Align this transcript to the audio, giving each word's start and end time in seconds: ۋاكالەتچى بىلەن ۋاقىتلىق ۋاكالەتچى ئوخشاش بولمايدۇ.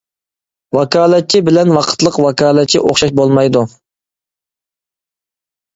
ۋاكالەتچى 0.77 1.41
بىلەن 1.51 1.73
ۋاقىتلىق 1.75 2.19
ۋاكالەتچى 2.25 2.83
ئوخشاش 2.87 3.15
بولمايدۇ. 3.21 3.67